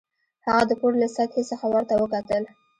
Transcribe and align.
هغه 0.45 0.63
د 0.69 0.71
پوړ 0.79 0.93
له 1.01 1.07
سطحې 1.15 1.43
څخه 1.51 1.65
ورته 1.73 1.93
وکتل 1.97 2.43